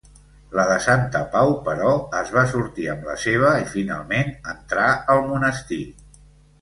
[0.59, 1.91] La de Santapau, però,
[2.21, 5.83] es va sortir amb la seva i finalment entrà al monestir.